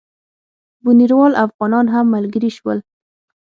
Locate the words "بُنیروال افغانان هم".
0.83-2.05